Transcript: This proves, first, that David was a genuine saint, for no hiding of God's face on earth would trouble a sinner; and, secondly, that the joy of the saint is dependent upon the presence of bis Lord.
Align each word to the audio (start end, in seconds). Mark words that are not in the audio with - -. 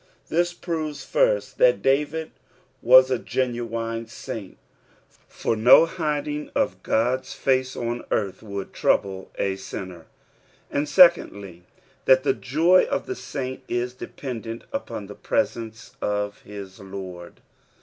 This 0.29 0.51
proves, 0.51 1.03
first, 1.05 1.59
that 1.59 1.83
David 1.83 2.31
was 2.81 3.11
a 3.11 3.19
genuine 3.19 4.07
saint, 4.07 4.57
for 5.27 5.55
no 5.55 5.85
hiding 5.85 6.49
of 6.55 6.81
God's 6.81 7.33
face 7.35 7.75
on 7.75 8.03
earth 8.09 8.41
would 8.41 8.73
trouble 8.73 9.29
a 9.37 9.55
sinner; 9.57 10.07
and, 10.71 10.89
secondly, 10.89 11.65
that 12.05 12.23
the 12.23 12.33
joy 12.33 12.85
of 12.85 13.05
the 13.05 13.13
saint 13.15 13.61
is 13.67 13.93
dependent 13.93 14.63
upon 14.73 15.05
the 15.05 15.13
presence 15.13 15.95
of 16.01 16.41
bis 16.47 16.79
Lord. 16.79 17.39